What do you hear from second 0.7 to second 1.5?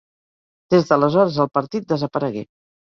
Des d'aleshores